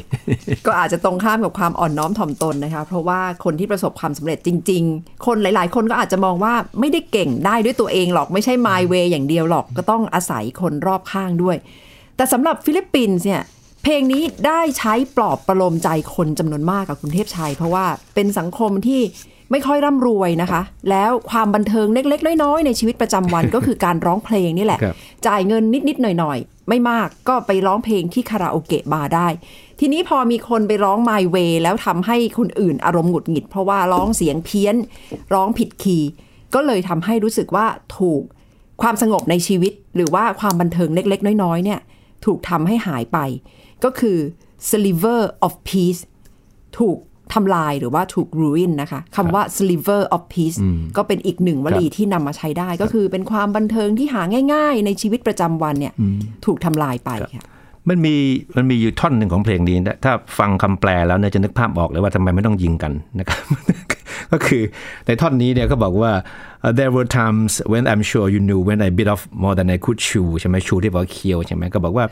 [0.67, 11.57] ก็อาจจะตรงข้ามกับความอ่อนน้อมถ่อมตนนะคะ เพราะว่าคนที่ประสบความสำเร็จจริง ๆ คนหลาย ๆ คนก็อาจจะมองว่าไม่ได้เก่งได้ด้วยตัวเองหรอกไม่ใช่ my way อย่างเดียวหรอกก็ต้องอาศัยคนรอบข้างด้วย
[12.15, 13.41] แต่สำหรับฟิลิปปินส์เนี่ย
[13.83, 17.85] เพลงนี้ได้ใช้ปลอบประโลมใจคนจำนวนมากกับคุณเทพชัย เพราะว่า
[18.15, 19.01] เป็นสังคมที่
[19.51, 24.95] ไม่ค่อยร่ำรวยนะคะ แล้วความบันเทิงเล็ก ๆ น้อยๆในชีวิตประจำวันก็คือการร้องเพลงนี่แหละครับ
[25.27, 29.27] จ่ายเงินนิด ๆ หน่อย ๆ ไม่มากก็ไปร้องเพลงที่คาราโอเกะบาร์ได้
[29.79, 34.75] ทีนี้พอมีคนไปร้อง My Way แล้วทำให้คนอื่นอารมณ์หงุดหงิด เพราะว่าร้องเสียงเพี้ยน
[35.33, 36.09] ร้องผิดคีย์
[36.55, 38.21] ก็เลยทำให้รู้สึกว่าถูก
[38.81, 41.79] ความสงบในชีวิต หรือว่าความบันเทิงเล็ก ๆ น้อย ๆ เนี่ย
[42.25, 43.17] ถูกทำให้หายไป
[43.83, 44.17] ก็คือ
[44.69, 46.01] sliver of peace
[46.77, 46.97] ถูก
[47.33, 50.59] ทำลายหรือว่าถูก ruin นะคะคำว่า sliver of peace
[50.97, 54.21] ก็เป็นอีกหนึ่งวลีที่นำมาใช้ได้ก็คือเป็นความบันเทิงที่หา
[54.53, 55.93] ง่าย ๆ ในชีวิตประจำวันเนี่ย
[56.45, 57.45] ถูกทำลายไปค่ะ
[57.89, 58.15] มันมี
[58.55, 63.43] มันมีอยู่ท่อนหนึ่งของเพลงนี้นะถ้าฟังคำแปลแล้วเนี่ยจะนึกภาพออกเลยว่าทำไมไม่ต้องยิงกันนะครับ
[64.31, 64.63] ก็คือ
[65.05, 66.11] ในท่อนนี้เนี่ยเขาบอกว่า
[66.65, 69.67] uh, there were times when I'm sure you knew when I bit off more than
[69.75, 72.05] I could chew ใช่ไหม chew ที่บอกว่าเคี้ยวใช่ไหมก็บอกว่า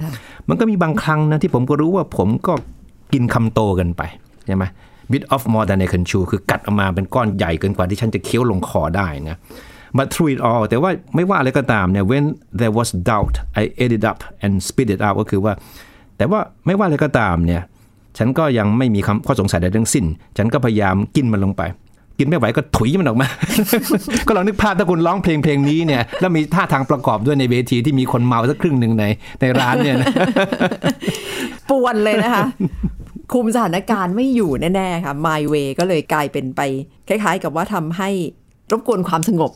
[0.49, 2.53] มันก็มีบางครั้งนะที่ผมก็รู้ว่าผมก็
[3.13, 4.01] กินคำโตเกันไป
[4.47, 4.63] ใช่ไหม
[5.11, 9.37] bit of more than I can chew คือกัดออกมาเป็นก้อนใหญ่เกินกว่าที่ฉันจะเคี้ยวลงคอได้นะ
[9.97, 12.23] but through it all แต่ว่าไม่ว่าอะไรก็ตามเนี่ย when
[12.59, 15.53] there was doubt I ate it up and spit it out ก็คือว่า
[16.17, 17.61] แต่ว่าไม่ว่าอะไรก็ตามเนี่ย
[18.17, 20.05] ฉันก็ยังไม่มีคำข้อสงสัยใดทั้งสิ้น
[20.37, 21.63] ฉันก็พยายามกินมันลงไป
[22.19, 23.27] กินไม่ไหวก็ถุยมันออกมา
[24.27, 29.05] ก็ลองนึกภาพถ้าคุณร้องเพลงเพลงนี้เนี่ยแล้วมีท่าทางประกอบด้วยในเวทีที่มีคนเมาสักครึ่งหนึ่งใน
[29.41, 29.95] ในร้านเนี่ย
[31.69, 32.45] ป่วนเลยนะคะ
[33.31, 36.61] คุมสถานการณ์ไม่อยู่แน่ๆค่ะ My Way ก็เลยกลายเป็นไป
[37.07, 38.09] คล้ายๆ กับว่าทำให้
[38.71, 39.51] รบกวนความสงบ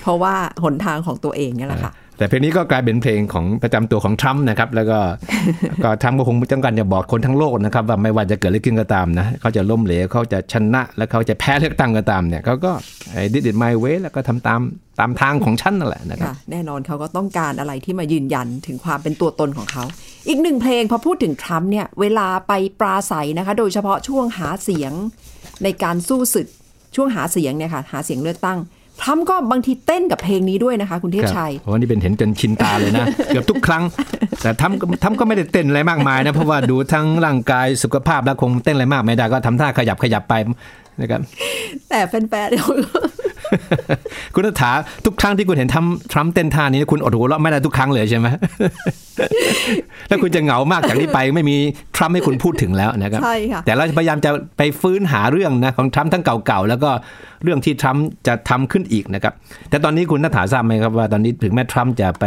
[0.00, 4.98] เพราะว่าหนทางของตัวเองนี่แหละค่ะ แต่เพลงนี้ก็กลายเป็นเพลงของประจำตัวของทรัมป์นะครับ แล้วก็
[5.84, 12.72] ก็ทรัมป์ก็คงต้องการจะบอกคนทั้งโลกนะครับ ว่าไม่ว่าจะเกิดอะไรขึ้นก็ตามนะเขาจะล้มเหลวเขาจะชนะ และเขาจะแพ้เลือกตั้งก็ตามเนี่ยเขาก็
[13.12, 14.60] ไอ้ did it my way แล้วก็ทำตาม
[15.00, 19.84] ตามทางของฉันนั่นแหละนะครับแน่นอนเขาก็ต้องการอะไรที่มายืนยันถึงความเป็นตัวตนของเขา
[20.28, 24.92] อีกหนึ่งเพลงพอพูดถึงทรัมป์เนี่ยเวลาไปปราศัยนะคะ โดยเฉพาะช่วงหาเสียง
[25.64, 26.48] ในการสู้ศึก
[26.96, 28.58] ช่วงหาเสียงเนี่ยค่ะหาเสียงเลือกตั้ง
[29.02, 33.82] ทรัมป์ก็บางทีเต้นกับเพลงนี้ด้วยนะคะ คุณเทพชัยครับโอ้นี่เป็นเห็นจนชินตาเลยนะ เกือบทุกครั้ง
[34.42, 40.34] แต่ทำก็ทำก็ไม่ได้เต้นอะไรมากมายนะ เพราะว่าดูทั้งร่างกายสุขภาพแล้วคงเต้นอะไรมากไม่ได้ก็ทำท่าขยับขยับไป
[41.00, 41.20] นะครับ
[41.90, 42.68] แต่แฟนๆเดี๋ยว
[44.34, 44.70] คุณนัฐา
[45.04, 48.26] ทุกครั้งที่คุณเห็นทำทรัมป์เต้นท่านี้คุณอดหัวเราะไม่ได้ทุกครั้งเลยใช่ไหม
[50.08, 51.56] แล้วคุณจะเหงามากจากนี้ไปไม่มี
[51.96, 56.90] ทรัมป์ให้คุณพูดถึงแล้วนะครับใช่ค่ะแต่เราพยายามจะไปฟื้นหาเรื่องนะของทรัมป์ทั้งเก่าๆแล้วก็
[57.44, 59.34] เรื่องที่ทรัมป์จะทำขึ้นอีกนะครับ
[59.70, 62.24] แต่ตอนนี้คุณนัฐาทราบไหมครับว่าตอนนี้ถึงแม้ทรัมป์จะไป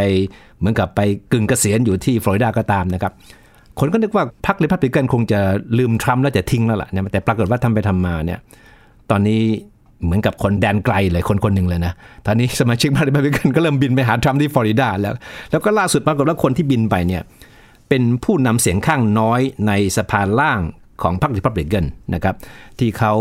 [0.59, 3.13] เหมือนกับไปกึ่งเกษียณอยู่ที่ฟลอริดาก็ตามนะครับ
[3.79, 5.39] คนก็นึกว่าพรรครีพับลิกันคงจะ
[5.77, 8.39] ลืมทรัมป์แล้วจะทิ้งแล้วล่ะเนี่ยแต่ปรากฏว่าทำไปทำมาเนี่ย
[9.11, 9.41] ตอนนี้
[10.05, 11.93] เหมือนกับคนแดนไกลเลยคนคนหนึ่งเลยนะ
[12.25, 15.13] ตอนนี้สมาชิกพรรครีพับลิกันก็เริ่มบินไปหาทรัมป์ที่ฟลอริดาแล้ว
[15.51, 17.21] แล้วก็ล่าสุดปรากฏว่าคนที่บินไปเนี่ย
[17.89, 20.59] เป็นผู้นำเสียงข้างน้อยในสภาล่าง
[21.01, 22.35] ของพรรครีพับลิกันนะครับ
[22.79, 23.13] ที่เขา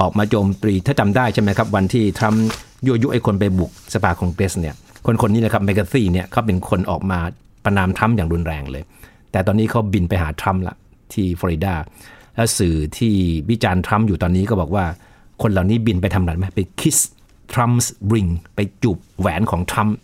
[0.00, 2.44] ออกมาโจมตีถ้าจำได้ใช่ไหมครับ วันที่ทรัมป์
[2.86, 4.74] ยั่วยุให้คนไปบุกสภาคองเกรสเนี่ย
[5.06, 7.18] คนคนนี้นะครับแมคคาร์ธีเนี่ยเขาเป็นคนออกมา
[7.64, 8.82] ประณามทรัมป์อย่างรุนแรงเลย
[9.32, 10.74] แต่ตอนนี้เขาบินไปหาทรัมป์ละ
[11.12, 11.74] ที่ฟลอริดา
[12.36, 13.14] แล้วสื่อที่
[13.50, 14.84] วิจารณ์ทรัมป์อยู่ตอนนี้ก็บอกว่า
[15.42, 16.98] คนเหล่านี้บินไปทำอะไรไหมไป kiss
[17.52, 19.96] ทรัมป์ริงไปจูบแหวนของทรัมป์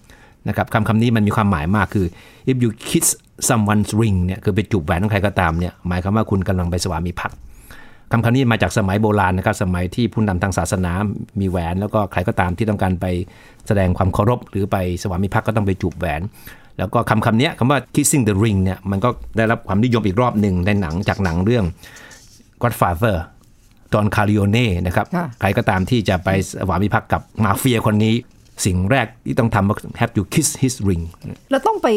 [0.49, 2.07] นะครับคำคำนี้มันมีความหมายมากคือ
[2.51, 3.07] if you kiss
[3.49, 7.38] someone's ring เนี่ยคือไปจูบแหวนของใครก็ตามเนี่ยหมายความว่าคุณกำลังไปสวามีภักดิ์
[8.12, 10.92] คำคำนี้มาจากสมัยโบราณนะครับสมัยที่ผู้นำทางศาสนา
[11.40, 13.07] มีแหวน แล้วก็ใครก็ตามที่ต้องการไป
[13.66, 16.20] แสดงความเคารพ หรือไปสวามิภักดิ์ก็ต้องไปจูบแหวน
[16.79, 21.64] แล้วก็คำคำนี้คำว่า kissing the ring เนี่ยมันก็ได้รับความนิยมอีกรอบหนึ่งในหนังจากหนังเรื่อง
[22.62, 23.16] Godfather
[23.92, 28.16] ดอนคาริโอเน่นะครับค่ะใครก็ตามที่จะไปสวามิภักดิ์กับมาเฟียคนนี้
[28.66, 31.05] สิ่งแรกที่ต้องทำก็ have to kiss his ring
[31.51, 31.88] แล้วต้องไป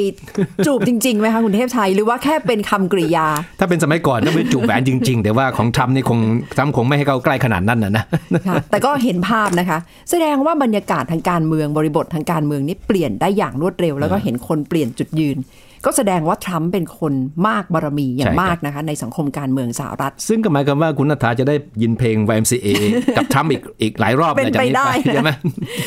[0.66, 3.28] จูบจริงๆไหมคะคุณเทพชัย หรือว่าแค่เป็นคำกริยา
[3.60, 6.20] ถ้าเป็นสมัยก่อนต้องไปจูบแหวนจริง ๆ แต่ว่าของทรัมป์นี่คง
[6.58, 8.06] ทรัมป์คงไม่ให้เข้าใกล้ขนาดนั้นนะนะ
[8.48, 15.38] ค่ะแต่ก็เห็นภาพนะคะ แสดงว่าบรรยากาศทางการเมืองบริบททางการเมืองนี่เปลี่ยนได้อย่างรวดเร็ว แล้วก็เห็นคนเปลี่ยนจุดยืน
[15.86, 17.14] ก็แสดงว่าทรัมป์เป็นคน
[17.48, 22.68] มากบารมีอย่าใช่งครับมากนะคะในสังคมการเมืองสหรัฐ ซึ่งก็หมายความว่าคุณนัทธาจะได้ยินเพลง YMCA
[23.18, 25.32] กับทรัมป์อีกอีกหลายรอบเป็นลยจากไปได้ใช่ไหม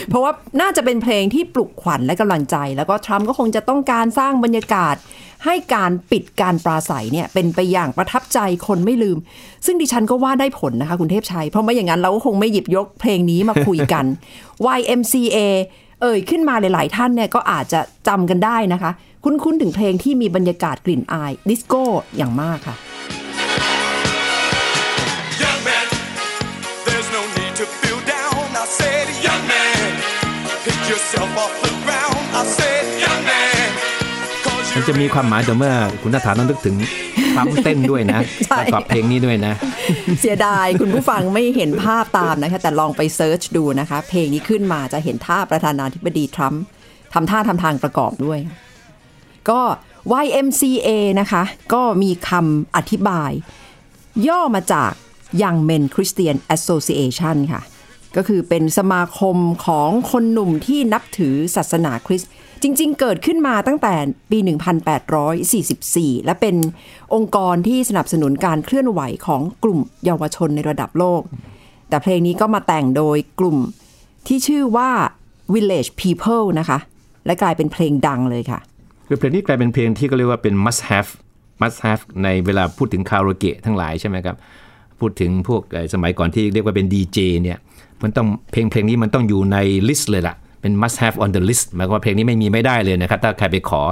[0.08, 4.96] เพราะว่าน่าจะเป็นเพลงที่ปลุกขวัญและกำลังใจ แล้วก็ทรัมป์ก็คงจะต้องการสร้างบรรยากาศ
[5.44, 9.18] ให้การปิดการปราศัยเนี่ยเป็นไปอย่างประทับใจคนไม่ลืม
[9.66, 14.04] ซึ่งดิฉันก็ว่าได้ผลนะคะคุณเทพชัย เพราะไม่อย่างนั้นเราก็คงไม่หยิบยกเพลงนี้มาคุยกัน
[14.78, 15.38] YMCA
[16.02, 18.90] เอ่ยขึ้นมาหลาย ๆ ท่านเนี่ยก็อาจจะจำกันได้นะคะ
[19.24, 21.82] คุ้นๆถึงเพลงที่มีบรรยากาศกลิ่นอาย ดิสโก้
[22.16, 22.76] อย่างมากค่ะ
[25.42, 25.86] Young man,
[26.86, 28.42] there's no need to feel down.
[28.62, 29.90] I said, young man,
[30.64, 32.22] pick yourself off the ground.
[32.40, 33.68] I said, young man,
[34.44, 36.76] cause มัน you're จะมีความหมายแต่เมื่อคุณนัทธาต้องนึกถึง
[37.34, 39.54] ทรัมป์เต้นด้วยนะใช่ประกอบเพลงนี้ด้วยนะ
[40.20, 46.62] เสียดายคุณผู้ฟังไม่เห็นภาพตามนะคะ แต่ลองไป search ดูนะคะ เพลงนี้ขึ้นมาจะเห็นท่าประธานาธิบดีทรัมป์
[47.14, 48.40] ทำท่าทำทางประกอบด้วย
[49.50, 49.60] ก็
[50.24, 50.88] YMCA
[51.20, 53.30] นะคะ ก็มีคำอธิบาย
[54.28, 54.92] ย่อมาจาก
[55.40, 57.62] Young Men Christian Association ค่ะ
[58.16, 62.30] ก็คือเป็นสมาคมของคนหนุ่มที่นับถือศาสนาคริสต์
[62.62, 63.94] จริง ๆ เกิดขึ้นมาตั้งแต่
[64.30, 64.38] ปี
[65.32, 66.56] 1844 และเป็น
[67.14, 71.22] องค์กรที่สนับสนุนการเคลื่อนไหวของกลุ่มเยาวชนในระดับโลก
[71.88, 73.58] แต่เพลงนี้ก็มาแต่งโดยกลุ่ม
[74.26, 74.90] ที่ชื่อว่า
[75.54, 76.78] Village People นะคะ
[77.26, 78.60] และกลายเป็นเพลงดังเลยค่ะ
[79.06, 81.10] คือเพลงนี้กลายเป็นเพลงที่ก็เรียกว่าเป็น must have
[81.62, 84.36] must have ในเวลาพูดถึงคาราโอเกะทั้งหลายใช่ไหมครับ
[85.00, 85.62] พูดถึงพวก
[85.94, 87.58] สมัยก่อนที่เรียกว่าเป็นดีเจเนี่ย
[88.02, 93.82] มันต้องเพลงเพลงนี้มันต้องอยู่ในลิสต์เลยล่ะ เป็น must have on the list หมายความว่าเพลงนี้ไม่มีไม่ได้เลยนะครับ ถ้าใครไปขอ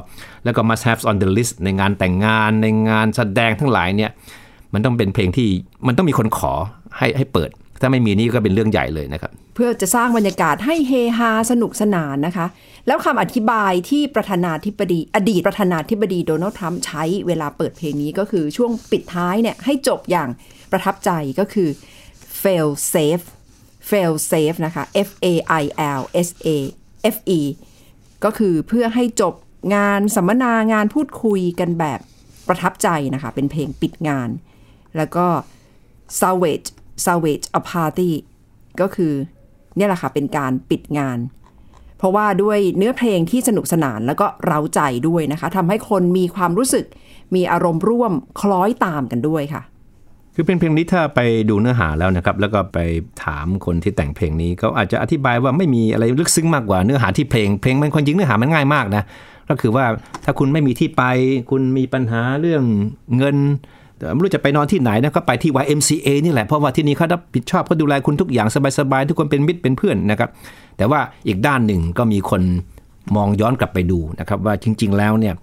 [0.44, 4.10] แล้วก็ must have on the list ในงานแต่งงานในงานแสดงทั้งหลายเนี่ย
[4.74, 5.48] มันต้องเป็นเพลงที่
[5.86, 6.52] มันต้องมีคนขอ
[6.98, 12.46] ให้ให้เปิด ถ้าไม่มีนี่ก็เป็นเรื่องใหญ่เลยนะครับ พื่อจะสร้างบรรยากาศให้เฮฮาสนุกสนานนะคะ
[12.86, 20.28] แล้วคำอธิบายที่ประธานาธิบดี อดีตประธานาธิบดีโดนัลด์ทรัมป์ใช้เวลาเปิดเพลงนี้ก็คือช่วงปิดท้ายเนี่ยให้จบอย่าง
[20.72, 21.68] ประทับใจก็คือ
[22.42, 23.24] fail safe
[23.90, 25.64] fail safe นะคะ F A I
[26.00, 26.48] L S A
[27.14, 27.40] F E
[28.24, 29.34] ก็คือเพื่อให้จบ
[29.74, 32.00] งานสัมมนางานพูดคุยกันแบบ
[32.48, 34.28] ประทับใจนะคะ เป็นเพลงปิดงาน
[34.96, 35.26] แล้วก็
[36.20, 36.68] salvage
[37.04, 38.12] salvage a party
[38.80, 39.14] ก็คือ
[39.76, 41.18] เนี่ยแหละค่ะเป็นการปิดงาน
[41.98, 46.84] เพราะว่าด้วยเนื้อเพลงที่สนุกสนานแล้วก็เร้าใจด้วยนะคะทำให้คนมีความรู้สึก
[47.34, 49.62] มีอารมณ์ร่วมคล้อยตามกันด้วยค่ะ
[50.34, 52.78] คือเป็นเพลงนี้ถ้าไปดูเนื้อหาแล้วนะครับ แล้วก็ไป
[53.24, 59.02] ถามคนที่แต่งเพลงนี้เขาอาจจะอธิบายว่าไม่มีอะไรลึกซึ้งมากกว่าเนื้อหาที่เพลงเพลงมันคนจริงเนื้อหามันง่ายมากนะ
[59.48, 59.84] ก็คือว่า
[60.24, 61.02] ถ้าคุณไม่มีที่ไป
[61.50, 62.62] คุณมีปัญหาเรื่อง
[63.16, 63.36] เงิน
[64.14, 70.30] ไม่รู้จะไปนอนที่ไหนนะก็ไปที่ YMCA นี่แหละเพราะว่าที่นี่เขารับผิดชอบเขาดูแลคุณทุกอย่างสบายๆทุกคนเป็นมิตรเป็นเพื่อนนะครับ
[70.76, 72.42] แต่ว่าอีกด้านหนึ่งก็มีคน
[73.16, 75.34] มองย้อนกลับไปดูนะครับว่าจริง ๆ แล้วเนี่ย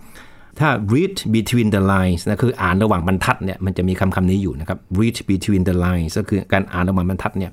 [0.59, 7.51] ถ้า read between the lines นะคืออ่านระหว่างบรรทัดเนี่ยมันจะมีคำคำนี้อยู่นะครับ read between the lines ก็คือการอ่านระหว่างบรรทัดเนี่ย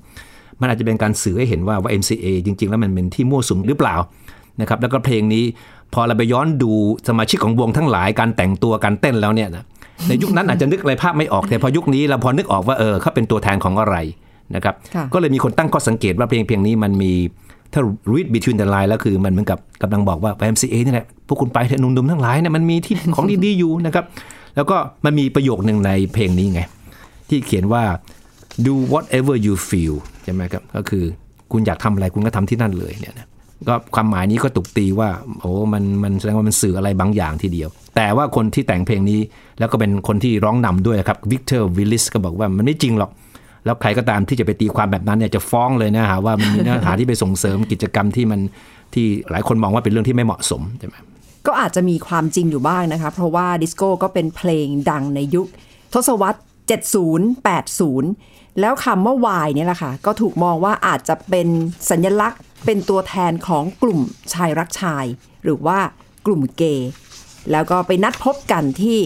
[0.60, 3.96] มันอาจจะเป็นการสื่อให้เห็นว่าว่า MCA จริง ๆ แล้วมันเป็นที่มั่วสุมหรือเปล่า
[4.60, 5.44] นะครับแล้วก็เพลงนี้
[5.94, 6.72] พอเราไปย้อนดู
[7.08, 9.64] สมาชิกของวงทั้งหลายการแต่งตัวการเต้นแล้วเนี่ยนะ
[10.08, 13.96] ในยุคนั้นอาจจะนึกอะไรภาพไม่ออกแต่พอยุคนี้เราพอนึกออกว่าเออเขาเป็นตัวแทนของอะไร
[14.54, 17.12] นะครับค่ะก็เลยมีคนตั้งข้อสังเกตว่าเพลงเพลงนี้มันมี
[17.72, 17.80] ถ้า
[18.12, 24.04] read between the line แล้วคือมันเหมือนกับกำลังบอกว่า YMCA นี่แหละพวกคุณไปเถอะหนุ่มๆทั้งหลายเนี่ยมันมีที่ของดีๆอยู่นะครับ
[24.56, 26.60] แล้วก็มันมีประโยคหนึ่งในเพลงนี้ไง
[27.28, 27.82] ที่เขียนว่า
[28.66, 31.04] do whatever you feel ใช่ไหมครับ ก็คือ
[31.52, 33.26] คุณอยากทำอะไรคุณก็ทำที่นั่นเลยเนี่ยนะ
[33.68, 39.20] ก็ความหมายนี้ก็ถูกตีว่า โอ้มันมันแสดงว่ามันสื่ออะไรบางอย่างทีเดียว แต่ว่าคนที่แต่งเพลงนี้
[39.58, 43.10] แล้วก็เป็นคนที่ร้องนำด้วยครับวิกเตอร์วิลลิสก็บอกว่ามันไม่จริงหรอก
[43.64, 48.40] แล้วใครก็ตามที่จะไปตีความแบบนั้นเนี่ยจะฟ้องเลยนะฮะว่ามันมีเนื้อหาที่ไปส่งเสริมกิจกรรมที่มัน
[48.94, 50.94] ที่หลายคนมองว่าเป็นเรื่องที่ไม่เหมาะสมใช่ไหม
[51.46, 55.46] ก็อาจจะมีความจริงอยู่บ้างนะคะ เพราะว่าดิสโก้ก็เป็นเพลงดังในยุค
[55.94, 61.48] ทศวรรษ 70 80 แล้วคำว่าวายเนี่ยแหละค่ะ ก็ถูกมองว่าอาจจะเป็น
[61.90, 64.00] สัญลักษณ์ เป็นตัวแทนของกลุ่ม
[64.32, 65.04] ชายรักชาย
[65.44, 65.78] หรือว่า
[66.26, 66.88] กลุ่มเกย์
[67.52, 68.98] แล้วก็ไปนัดพบกันที่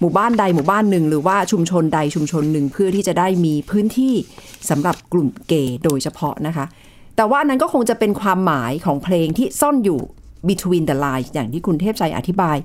[0.00, 4.14] หมู่บ้านใดหมู่บ้านหนึ่ง หรือว่าชุมชนใดชุมชนหนึ่งเพื่อที่จะได้มีพื้นที่
[4.70, 6.64] สำหรับกลุ่มเกย์โดยเฉพาะนะคะ
[7.16, 10.00] แต่ว่านั้นก็คงจะเป็นความหมายของเพลงที่ซ่อนอยู่
[10.48, 12.56] between the lines อย่างที่คุณเทพชัยอธิบาย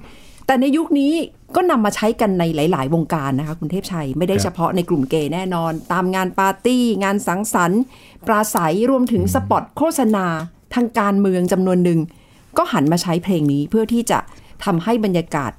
[0.47, 1.13] แต่ในยุคนี้
[1.55, 7.81] ก็นำมาใช้กันในหลาย ๆ วงการนะคะคุณเทพชัย ไม่ได้ครับเฉพาะในกลุ่มเกย์แน่นอน ตามงานปาร์ตี้ งานสังสรรค์
[8.27, 10.25] ปราศัยรวมถึงสปอตโฆษณา
[10.75, 11.99] ทางการเมืองจำนวนหนึ่ง
[12.57, 14.19] ก็หันมาใช้เพลงนี้เพื่อที่จะ
[14.65, 15.51] ทำให้บรรยากาศ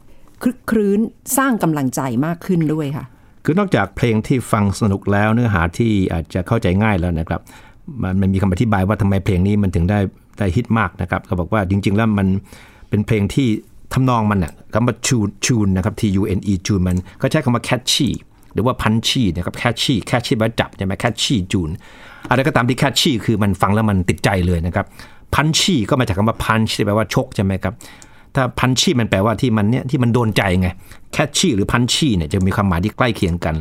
[0.42, 1.01] คลึกครื้น
[1.37, 3.05] สร้างกำลังใจมากขึ้นด้วยค่ะ
[3.44, 7.40] คือนอกจากเพลงที่ฟังสนุกแล้วเนื้อหาที่อาจจะเข้าใจง่ายแล้วนะครับ
[8.03, 9.98] มันมันมีคำอธิบายว่าทำไมเพลงนี้มันถึงได้
[10.38, 12.29] ได้ฮิตมากนะครับเขาบอกว่าจริง ๆ แล้วมัน
[12.88, 13.48] เป็นเพลงที่
[13.92, 18.09] ทำนองมันน่ะคำว่าชูนชูนนะครับ T U N E จูนมันก็ใช้คำว่า catchy
[18.53, 21.70] หรือว่า punchy นะครับ catchy catchy แปลว่าจับใช่ไหม catchy จูน
[22.31, 24.87] อะไรก็ตามที่ catchy คือมันฟังแล้วมันติดใจเลยนะครับ
[25.35, 27.74] punchy ก็มาจากคำว่า punch ที่แปลว่าชกใช่ไหมครับ
[28.35, 30.68] ถ้าพันชีมันแปลว่าที่มันเนี่ยที่มันโดนใจไง
[31.12, 33.57] แคชชี่หรือพันชีเนี่ยจะมีความหมายที่ใกล้เคียงกัน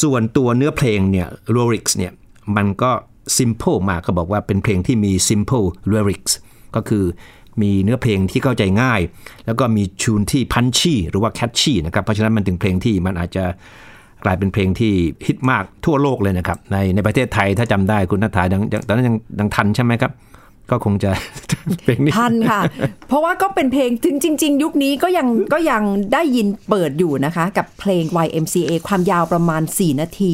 [0.00, 2.12] ส่วนตัวเนื้อเพลงเนี่ย lyrics เนี่ย
[2.56, 2.90] มันก็
[3.38, 6.32] simple มากก็บอกว่าเป็นเพลงที่มี simple lyrics
[6.76, 7.04] ก็คือ
[7.62, 9.00] มีเนื้อเพลงที่เข้าใจง่าย
[9.46, 13.44] แล้วก็มีชูนที่พันชี่หรือว่าแคชชี่นะครับ เพราะฉะนั้นมันถึงเพลงที่มันอาจจะ
[14.24, 14.92] กลายเป็นเพลงที่
[15.26, 18.46] ฮิตมากทั่วโลกเลยนะครับ ในในประเทศไทยถ้าจำได้คุณนัทธาย
[18.88, 20.12] ตอนนั้นยังยังทันใช่ไหมครับ
[20.70, 21.10] ก็คงจะ
[21.84, 22.60] เพลงนี้ทันค่ะ
[23.08, 30.30] เพราะว่าก็เป็นเพลงถึงจริง ๆ ยุคนี้ก็ยังก็ยังได้ยินเปิดอยู่นะคะ กับเพลง YMCA ความยาวประมาณ 4 นาที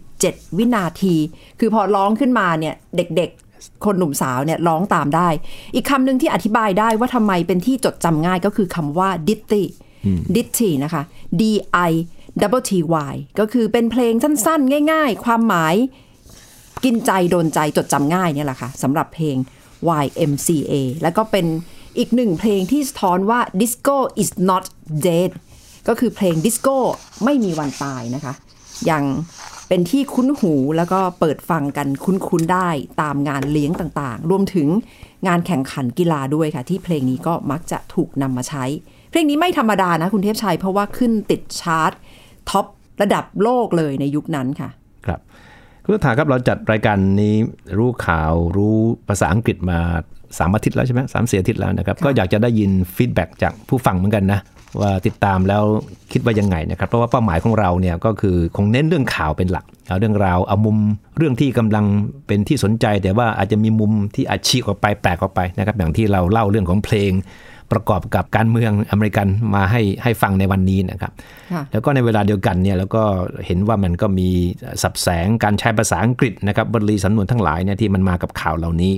[0.00, 1.14] 47 วินาที
[1.60, 3.49] คือพอร้องขึ้นมาเนี่ยเด็กๆ
[3.84, 5.28] คนหนุ่มสาวเนี่ยร้องตามได้
[5.74, 9.62] อีกคำหนึ่งที่อธิบายได้ว่าทำไมเป็นที่จดจำง่ายก็คือคำว่า ditty
[10.34, 11.02] ditty นะคะ
[11.40, 11.42] D
[11.90, 11.92] I
[12.40, 12.72] double T
[13.12, 15.74] Y ก็คือเป็นเพลงสั้นๆ ง่ายๆ ความหมาย
[16.84, 19.36] กินใจโดนใจจดจำง่ายเนี่ยแหละค่ะสำหรับเพลง
[20.02, 21.46] YMCA แล้วก็เป็น
[21.98, 24.64] อีกหนึ่งเพลงที่สะท้อนว่า disco is not
[25.06, 25.30] dead
[25.88, 26.76] ก็คือเพลงดิสโก้
[27.24, 28.34] ไม่มีวันตายนะคะ
[28.90, 29.02] ยัง
[29.72, 32.68] เป็นที่คุ้นหูแล้วก็เปิดฟังกันคุ้นๆได้
[33.02, 34.68] ตามงานเลี้ยงต่างๆ รวมถึง
[35.26, 38.64] งานแข่งขันกีฬาด้วยค่ะ ที่เพลงนี้ก็มักจะถูกนำมาใช้
[39.10, 41.92] เพลงนี้ไม่ธรรมดานะคุณเทพชัย เพราะว่าขึ้นติดชาร์ต
[42.50, 42.66] top
[43.00, 44.70] ระดับโลกเลยในยุคนั้นค่ะ
[45.06, 45.20] ครับ
[45.84, 47.36] คุณฐาครับเราจัดรายการนี้
[47.78, 48.76] รู้ข่าวรู้
[49.08, 49.80] ภาษาอังกฤษมา
[50.38, 54.40] สามอาทิตย์แล้วใช่ไหมสามสี่อาทิตย์แล้วนะครับ ก็อยากจะได้ยิน feedback จากผู้ฟังเหมือนกันนะ
[54.80, 55.62] ว่าติดตามแล้ว
[56.12, 60.78] คิดว่ายังไงนะครับ เพราะว่าเป้าหมายของเราเนี่ยก็คือคงเน้นเรื่องข่าวเป็นหลักเอาเรื่องราวเอามุม
[61.18, 61.84] เรื่องที่กำลัง
[62.26, 67.12] เป็นที่สนใจ แต่ว่าอาจจะมีมุมที่อาจฉีกออกไปแปลกออกไปนะครับ อย่างที่เราเล่าเรื่องของเพลง
[67.72, 71.12] ประกอบกับการเมืองอเมริกันมาให้ให้ฟังในวันนี้นะครับ
[71.52, 73.02] ค่ะแล้วก็ในเวลาเดียวกันเนี่ยแล้วก็
[73.46, 74.28] เห็นว่ามันก็มี
[74.82, 78.94] ศัพท์แสงการใช้ภาษาอังกฤษนะครับวลีสำนวนทั้งหลายเนี่ยที่มันมากับข่าวเหล่านี้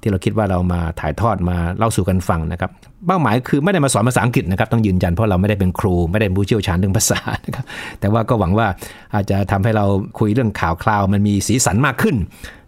[0.00, 2.70] ที่เราคิดว่าเรามาถ่ายทอดมาเล่าสู่กันฟังนะครับ
[3.06, 7.64] เป้าหมายคือไม่ได้มาสอนภาษาอังกฤษนะครับ ต้องยืนยันเพราะเราไม่ได้เป็นครูไม่ได้เป็นผู้เชี่ยวชาญเรื่องภาษานะครับ
[8.00, 8.66] แต่ว่าก็หวังว่า
[9.14, 9.86] อาจจะทำให้เรา
[10.18, 12.16] คุยเรื่องข่าวคราวมันมีสีสันมากขึ้น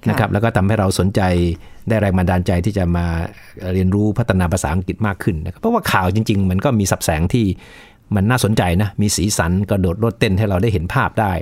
[0.08, 1.20] นะครับแล้วก็ทำให้เราสนใจ
[1.88, 3.06] ได้แรงบันดาลใจที่จะมา
[3.74, 7.44] เรียนรู้พัฒนาภาษาอังกฤษมากขึ้นนะครับเพราะว่าข่าวจริง ๆ มันก็มีสับแสงที่
[8.14, 11.32] มันน่าสนใจนะมีสีสันกระโดดโลดเต้นให้เราได้เห็นภาพได้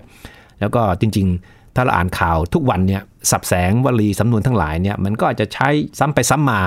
[0.61, 6.61] แล้วก็จริง ๆ ถ้าเราอ่านข่าวทุกวันเนี่ยสับแสงวลีสำนวนทั้งหลายเนี่ยมันก็อาจจะใช้ซ้ำไปซ้ำมา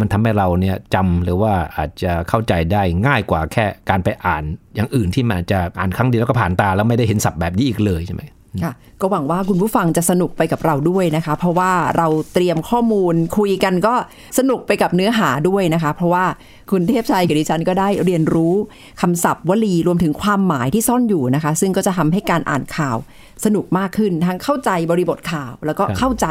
[0.00, 4.42] มันทำให้เราเนี่ยจำหรือว่าอาจจะเข้าใจได้ง่ายกว่าแค่การไปอ่าน
[4.74, 8.22] อย่างอื่นที่มันอาจจะอ่านครั้งเดียวแล้วก็ผ่านตา แล้วไม่ได้เห็นศัพท์แบบนี้อีกเลยใช่ไหม
[8.64, 13.94] ค่ะก็หวังว่าคุณผู้ฟังจะสนุกไปกับเราด้วยนะคะ เพราะว่าเราเตรียมข้อมูลคุยกันก็
[14.38, 16.24] สนุกไปกับเนื้อหาด้วยนะคะ เพราะว่า
[16.70, 18.54] คุณเทพชัยกับดิฉันก็ได้เรียนรู้
[19.00, 22.96] คำศัพท์วลีรวมถึงความหมายที่ซ่อนอยู่นะคะ ซึ่งก็จะทำให้การอ่านข่าว
[23.44, 26.26] สนุกมากขึ้น ทั้งเข้าใจบริบทข่าว แล้วก็ครับเข้าใจ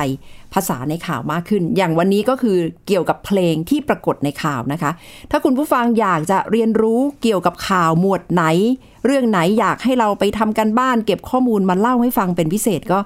[0.54, 4.91] ภาษาในข่าวมากขึ้น อย่างวันนี้ก็คือเกี่ยวกับเพลงที่ปรากฏในข่าวนะคะ
[5.32, 8.43] ถ้าคุณผู้ฟังอยากจะเรียนรู้เกี่ยวกับข่าวหมวดไหน
[9.06, 13.00] เรื่องไหนอยากให้เราไปทำกันบ้าน เก็บข้อมูลมาเล่าให้ฟังเป็นพิเศษก็